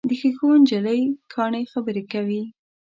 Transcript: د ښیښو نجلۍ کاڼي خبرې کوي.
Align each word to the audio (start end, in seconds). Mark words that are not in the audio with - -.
د 0.09 0.11
ښیښو 0.19 0.47
نجلۍ 0.61 1.01
کاڼي 1.33 1.63
خبرې 1.71 2.03
کوي. 2.11 2.43